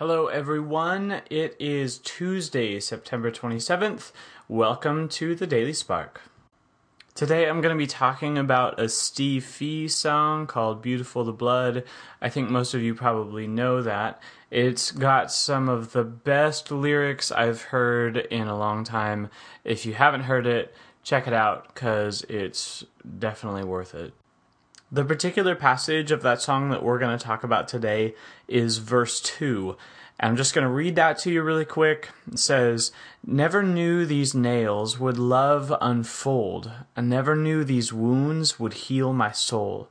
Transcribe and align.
Hello, 0.00 0.28
everyone. 0.28 1.20
It 1.28 1.54
is 1.58 1.98
Tuesday, 1.98 2.80
September 2.80 3.30
27th. 3.30 4.12
Welcome 4.48 5.10
to 5.10 5.34
the 5.34 5.46
Daily 5.46 5.74
Spark. 5.74 6.22
Today 7.14 7.46
I'm 7.46 7.60
going 7.60 7.74
to 7.74 7.78
be 7.78 7.86
talking 7.86 8.38
about 8.38 8.80
a 8.80 8.88
Steve 8.88 9.44
Fee 9.44 9.88
song 9.88 10.46
called 10.46 10.80
Beautiful 10.80 11.22
the 11.22 11.34
Blood. 11.34 11.84
I 12.18 12.30
think 12.30 12.48
most 12.48 12.72
of 12.72 12.80
you 12.80 12.94
probably 12.94 13.46
know 13.46 13.82
that. 13.82 14.22
It's 14.50 14.90
got 14.90 15.30
some 15.30 15.68
of 15.68 15.92
the 15.92 16.04
best 16.04 16.70
lyrics 16.70 17.30
I've 17.30 17.64
heard 17.64 18.16
in 18.16 18.48
a 18.48 18.56
long 18.56 18.84
time. 18.84 19.28
If 19.64 19.84
you 19.84 19.92
haven't 19.92 20.22
heard 20.22 20.46
it, 20.46 20.74
check 21.02 21.26
it 21.26 21.34
out 21.34 21.74
because 21.74 22.22
it's 22.22 22.86
definitely 23.18 23.64
worth 23.64 23.94
it. 23.94 24.14
The 24.92 25.04
particular 25.04 25.54
passage 25.54 26.10
of 26.10 26.22
that 26.22 26.42
song 26.42 26.70
that 26.70 26.82
we're 26.82 26.98
going 26.98 27.16
to 27.16 27.24
talk 27.24 27.44
about 27.44 27.68
today 27.68 28.12
is 28.48 28.78
verse 28.78 29.20
2. 29.20 29.76
And 30.18 30.30
I'm 30.30 30.36
just 30.36 30.52
going 30.52 30.64
to 30.64 30.70
read 30.70 30.96
that 30.96 31.16
to 31.18 31.30
you 31.30 31.42
really 31.42 31.64
quick. 31.64 32.08
It 32.26 32.40
says, 32.40 32.90
Never 33.24 33.62
knew 33.62 34.04
these 34.04 34.34
nails 34.34 34.98
would 34.98 35.16
love 35.16 35.72
unfold, 35.80 36.72
and 36.96 37.08
never 37.08 37.36
knew 37.36 37.62
these 37.62 37.92
wounds 37.92 38.58
would 38.58 38.72
heal 38.72 39.12
my 39.12 39.30
soul. 39.30 39.88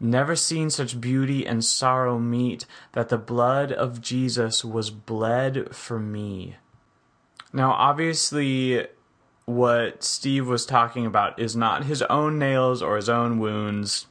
Never 0.00 0.34
seen 0.34 0.70
such 0.70 0.98
beauty 0.98 1.46
and 1.46 1.62
sorrow 1.62 2.18
meet, 2.18 2.64
that 2.92 3.10
the 3.10 3.18
blood 3.18 3.70
of 3.70 4.00
Jesus 4.00 4.64
was 4.64 4.88
bled 4.88 5.76
for 5.76 5.98
me. 5.98 6.56
Now, 7.52 7.72
obviously, 7.72 8.86
what 9.44 10.02
Steve 10.02 10.48
was 10.48 10.64
talking 10.64 11.04
about 11.04 11.38
is 11.38 11.54
not 11.54 11.84
his 11.84 12.00
own 12.02 12.38
nails 12.38 12.80
or 12.80 12.96
his 12.96 13.10
own 13.10 13.38
wounds 13.38 14.06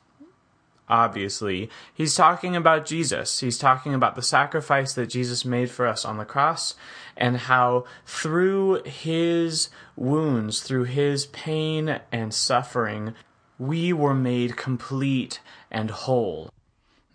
obviously. 0.90 1.70
He's 1.94 2.16
talking 2.16 2.56
about 2.56 2.86
Jesus. 2.86 3.40
He's 3.40 3.58
talking 3.58 3.94
about 3.94 4.16
the 4.16 4.22
sacrifice 4.22 4.94
that 4.94 5.08
Jesus 5.08 5.46
made 5.46 5.70
for 5.70 5.86
us 5.88 6.06
on 6.06 6.18
the 6.18 6.26
cross 6.26 6.76
and 7.16 7.38
how 7.38 7.86
through 8.06 8.84
his 8.84 9.70
wounds, 9.96 10.62
through 10.62 10.86
his 10.86 11.26
pain 11.28 12.00
and 12.12 12.34
suffering, 12.34 13.14
we 13.60 13.92
were 13.92 14.14
made 14.14 14.56
complete 14.56 15.40
and 15.72 15.90
whole. 15.90 16.50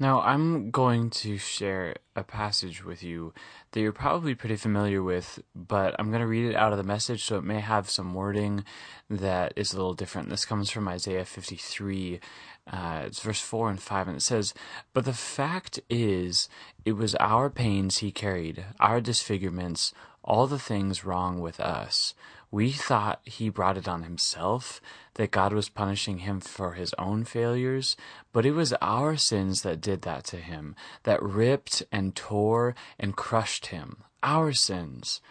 Now, 0.03 0.21
I'm 0.23 0.73
going 0.73 1.11
to 1.11 1.39
share 1.39 1.95
a 2.17 2.25
passage 2.25 2.85
with 2.85 3.05
you 3.05 3.33
that 3.71 3.81
you're 3.81 3.93
probably 3.93 4.35
pretty 4.35 4.57
familiar 4.57 5.01
with, 5.01 5.41
but 5.55 5.95
I'm 5.97 6.09
going 6.09 6.23
to 6.23 6.27
read 6.27 6.51
it 6.51 6.57
out 6.57 6.73
of 6.73 6.79
the 6.79 6.83
message, 6.83 7.23
so 7.23 7.37
it 7.37 7.45
may 7.45 7.61
have 7.61 7.89
some 7.89 8.13
wording 8.13 8.65
that 9.09 9.53
is 9.55 9.73
a 9.73 9.77
little 9.77 9.95
different. 9.95 10.29
This 10.29 10.45
comes 10.45 10.73
from 10.73 10.89
Isaiah 10.89 11.25
53. 11.25 12.19
Uh, 12.67 13.03
it's 13.07 13.21
verse 13.21 13.41
4 13.41 13.71
and 13.71 13.81
5, 13.81 14.09
and 14.09 14.17
it 14.17 14.23
says, 14.23 14.55
But 14.93 15.05
the 15.05 15.13
fact 15.13 15.79
is, 15.89 16.49
it 16.85 16.95
was 16.95 17.15
our 17.21 17.49
pains 17.49 17.99
he 17.99 18.11
carried, 18.11 18.65
our 18.81 19.01
disfigurements, 19.01 19.95
all 20.25 20.49
the 20.49 20.59
things 20.59 21.05
wrong 21.05 21.39
with 21.41 21.61
us. 21.61 22.13
We 22.53 22.71
thought 22.71 23.23
he 23.25 23.49
brought 23.49 23.79
it 23.79 23.89
on 23.89 24.03
himself, 24.03 24.83
that 25.15 25.31
God 25.31 25.55
was 25.55 25.71
punishing 25.71 26.19
him 26.19 26.39
for 26.41 26.75
his 26.75 26.95
own 26.99 27.25
failures, 27.25 27.97
but 28.31 28.45
it 28.45 28.53
was 28.53 28.75
our 28.75 29.17
sins 29.17 29.63
that 29.63 29.81
did 29.81 30.03
that 30.03 30.25
to 30.25 30.37
him, 30.37 30.77
that 31.05 31.23
ripped 31.23 31.83
and 31.91 32.15
tore 32.15 32.75
and 32.99 33.17
crushed 33.17 33.67
him. 33.67 34.05
Our 34.23 34.53
sins. 34.53 35.23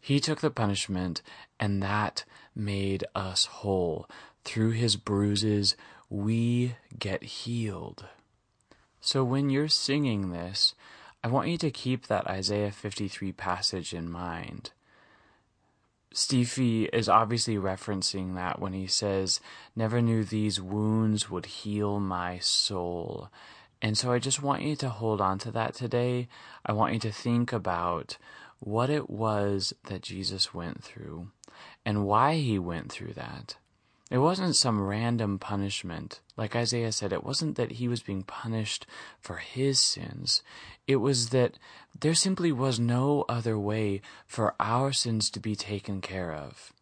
He 0.00 0.20
took 0.20 0.40
the 0.40 0.50
punishment, 0.50 1.20
and 1.60 1.82
that 1.82 2.24
made 2.54 3.04
us 3.14 3.44
whole. 3.44 4.08
Through 4.44 4.70
his 4.70 4.96
bruises, 4.96 5.76
we 6.08 6.76
get 6.98 7.22
healed. 7.22 8.06
So 9.02 9.22
when 9.22 9.50
you're 9.50 9.68
singing 9.68 10.30
this, 10.30 10.74
I 11.22 11.28
want 11.28 11.48
you 11.48 11.58
to 11.58 11.70
keep 11.70 12.06
that 12.06 12.26
Isaiah 12.26 12.72
53 12.72 13.32
passage 13.32 13.92
in 13.92 14.10
mind. 14.10 14.70
Steve 16.12 16.88
is 16.92 17.08
obviously 17.08 17.56
referencing 17.56 18.34
that 18.34 18.60
when 18.60 18.72
he 18.72 18.86
says, 18.86 19.40
Never 19.76 20.02
knew 20.02 20.24
these 20.24 20.60
wounds 20.60 21.30
would 21.30 21.46
heal 21.46 22.00
my 22.00 22.38
soul. 22.38 23.30
And 23.80 23.96
so 23.96 24.12
I 24.12 24.18
just 24.18 24.42
want 24.42 24.62
you 24.62 24.76
to 24.76 24.88
hold 24.88 25.20
on 25.20 25.38
to 25.38 25.50
that 25.52 25.74
today. 25.74 26.28
I 26.66 26.72
want 26.72 26.94
you 26.94 27.00
to 27.00 27.12
think 27.12 27.52
about 27.52 28.18
what 28.58 28.90
it 28.90 29.08
was 29.08 29.72
that 29.84 30.02
Jesus 30.02 30.52
went 30.52 30.82
through 30.82 31.28
and 31.84 32.04
why 32.04 32.34
he 32.34 32.58
went 32.58 32.92
through 32.92 33.14
that. 33.14 33.56
It 34.10 34.18
wasn't 34.18 34.56
some 34.56 34.82
random 34.82 35.38
punishment. 35.38 36.20
Like 36.36 36.56
Isaiah 36.56 36.90
said, 36.90 37.12
it 37.12 37.22
wasn't 37.22 37.56
that 37.56 37.72
he 37.72 37.86
was 37.86 38.02
being 38.02 38.24
punished 38.24 38.84
for 39.20 39.36
his 39.36 39.78
sins. 39.78 40.42
It 40.88 40.96
was 40.96 41.28
that 41.28 41.58
there 41.98 42.14
simply 42.14 42.50
was 42.50 42.80
no 42.80 43.24
other 43.28 43.56
way 43.56 44.00
for 44.26 44.56
our 44.58 44.92
sins 44.92 45.30
to 45.30 45.40
be 45.40 45.54
taken 45.54 46.00
care 46.00 46.34
of. 46.34 46.72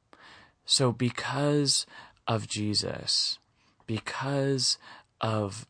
So, 0.65 0.91
because 0.91 1.84
of 2.27 2.49
Jesus, 2.49 3.39
because 3.87 4.78
of 5.21 5.66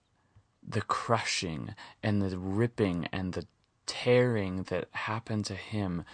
the 0.67 0.83
crushing 0.83 1.75
and 2.03 2.23
the 2.23 2.39
ripping 2.39 3.09
and 3.13 3.33
the 3.33 3.47
tearing 3.87 4.65
that 4.65 4.89
happened 4.93 5.45
to 5.47 5.55
him, 5.55 6.05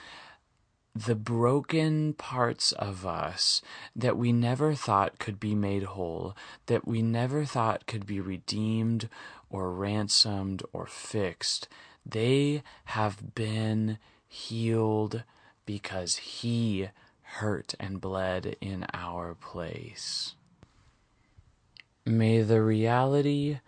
the 0.94 1.16
broken 1.16 2.12
parts 2.12 2.71
of 2.72 3.05
us 3.05 3.60
that 3.97 4.16
we 4.16 4.32
never 4.32 4.75
thought 4.75 5.19
could 5.19 5.41
be 5.41 5.55
made 5.55 5.82
whole, 5.82 6.37
that 6.66 6.87
we 6.87 7.03
never 7.03 7.44
thought 7.44 7.87
could 7.87 8.06
be 8.06 8.21
redeemed 8.21 9.09
or 9.50 9.72
ransomed 9.72 10.62
or 10.72 10.87
fixed, 10.87 11.69
they 12.06 12.62
have 12.87 13.34
been 13.34 13.99
healed 14.28 15.25
because 15.66 16.16
He 16.16 16.88
hurt 17.22 17.75
and 17.81 18.00
bled 18.00 18.56
in 18.61 18.87
our 18.93 19.34
place. 19.34 20.37
May 22.06 22.43
the 22.43 22.62
reality 22.62 23.59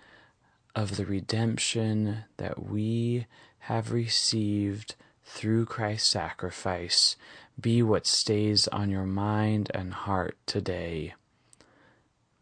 of 0.74 0.96
the 0.96 1.06
redemption 1.06 2.24
that 2.36 2.62
we 2.62 3.26
have 3.60 3.92
received 3.92 4.94
through 5.26 5.66
Christ's 5.66 6.08
sacrifice 6.08 7.16
be 7.58 7.82
what 7.82 8.06
stays 8.06 8.68
on 8.68 8.90
your 8.90 9.06
mind 9.06 9.70
and 9.72 9.94
heart 9.94 10.36
today. 10.46 11.14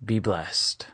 Be 0.05 0.19
blessed. 0.19 0.89